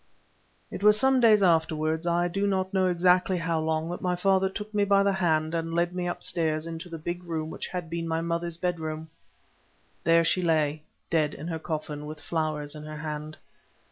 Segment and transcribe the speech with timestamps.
[0.71, 4.49] It was some days afterwards, I do not know exactly how long, that my father
[4.49, 7.87] took me by the hand and led me upstairs into the big room which had
[7.87, 9.09] been my mother's bedroom.
[10.03, 13.37] There she lay, dead in her coffin, with flowers in her hand.